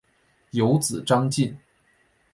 [0.49, 1.53] 有子张缙。